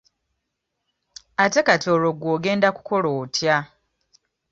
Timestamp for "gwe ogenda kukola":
2.17-3.07